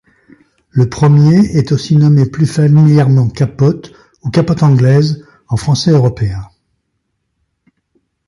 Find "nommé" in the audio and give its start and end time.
1.95-2.25